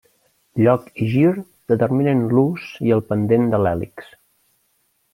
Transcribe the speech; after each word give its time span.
Lloc 0.61 0.87
i 1.03 1.09
gir 1.11 1.33
determinen 1.73 2.25
l'ús 2.33 2.67
i 2.89 2.97
el 2.99 3.07
pendent 3.13 3.49
de 3.55 3.63
l'hèlix. 3.67 4.13